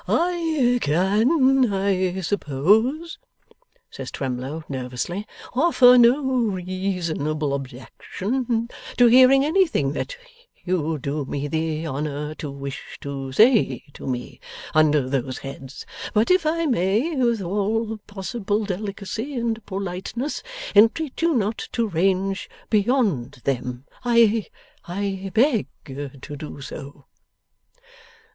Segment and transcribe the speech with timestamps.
[0.07, 3.19] 'I can, I suppose,'
[3.91, 8.67] says Twemlow, nervously, 'offer no reasonable objection
[8.97, 10.17] to hearing anything that
[10.65, 14.39] you do me the honour to wish to say to me
[14.73, 15.85] under those heads.
[16.15, 20.41] But if I may, with all possible delicacy and politeness,
[20.73, 24.47] entreat you not to range beyond them, I
[24.83, 27.05] I beg to do so.